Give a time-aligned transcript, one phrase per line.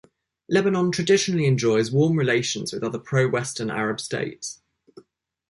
[0.49, 4.59] Lebanon traditionally enjoys warm relations with other pro-Western Arab states.